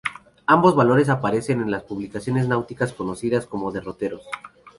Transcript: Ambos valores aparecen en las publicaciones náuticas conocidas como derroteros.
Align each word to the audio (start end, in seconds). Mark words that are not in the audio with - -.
Ambos 0.47 0.75
valores 0.75 1.09
aparecen 1.09 1.61
en 1.61 1.69
las 1.69 1.83
publicaciones 1.83 2.47
náuticas 2.47 2.91
conocidas 2.91 3.45
como 3.45 3.71
derroteros. 3.71 4.23